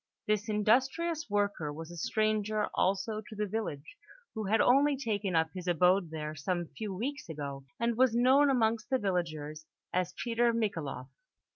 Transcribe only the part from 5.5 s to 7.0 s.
his abode there some few